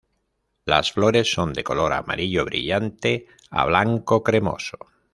[0.65, 4.79] Las flores son de color amarillo brillante a blanco cremoso.